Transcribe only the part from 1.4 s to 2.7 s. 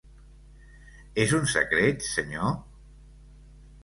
secret, senyor?